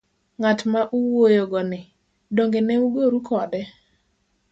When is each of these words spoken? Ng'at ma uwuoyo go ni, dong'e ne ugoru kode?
Ng'at 0.39 0.59
ma 0.71 0.81
uwuoyo 0.97 1.43
go 1.51 1.61
ni, 1.71 1.81
dong'e 2.35 2.61
ne 2.63 2.73
ugoru 2.85 3.19
kode? 3.27 3.61